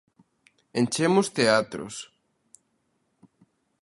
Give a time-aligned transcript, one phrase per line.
[0.79, 1.95] Enchemos teatros.